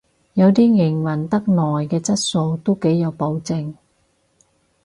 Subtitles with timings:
[0.33, 3.75] 有啲營運得耐嘅質素都幾有保證